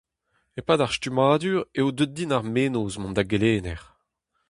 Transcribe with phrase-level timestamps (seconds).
[0.59, 3.81] E-pad ar stummadur eo deuet din ar mennozh mont da gelenner.